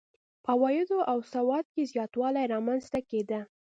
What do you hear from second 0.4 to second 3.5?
په عوایدو او سواد کې زیاتوالی رامنځته کېده.